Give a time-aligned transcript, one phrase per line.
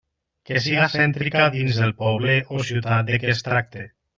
[0.49, 3.89] Que siga cèntrica dins del poble o ciutat de què es tracte.